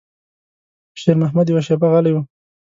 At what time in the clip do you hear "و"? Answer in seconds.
2.13-2.17